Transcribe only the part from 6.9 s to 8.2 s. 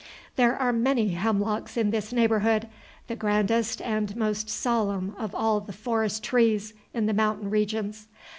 in the mountain regions.